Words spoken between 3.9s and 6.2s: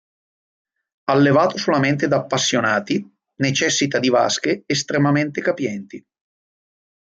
di vasche estremamente capienti.